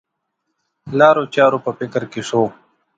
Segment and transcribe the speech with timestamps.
[0.99, 2.43] لارو چارو په فکر کې شو.